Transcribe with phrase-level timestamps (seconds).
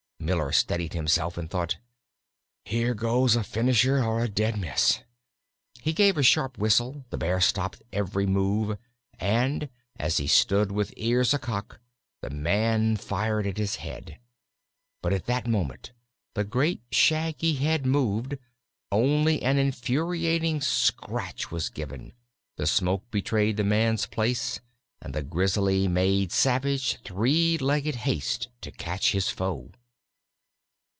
[0.23, 1.77] Miller steadied himself, and thought,
[2.63, 4.99] "Here goes a finisher or a dead miss."
[5.81, 8.77] He gave a sharp whistle, the Bear stopped every move,
[9.19, 9.67] and,
[9.97, 11.79] as he stood with ears acock,
[12.21, 14.19] the man fired at his head.
[15.01, 15.91] But at that moment
[16.35, 18.37] the great shaggy head moved,
[18.91, 22.13] only an infuriating scratch was given,
[22.57, 24.59] the smoke betrayed the man's place,
[25.01, 29.71] and the Grizzly made savage, three legged haste to catch his foe.